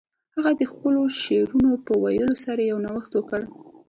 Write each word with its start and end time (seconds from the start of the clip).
هغه 0.35 0.51
د 0.59 0.61
ښکلو 0.71 1.01
شعرونو 1.21 1.71
په 1.85 1.93
ویلو 2.03 2.33
سره 2.45 2.61
یو 2.71 2.77
نوښت 2.85 3.11
وکړ 3.15 3.41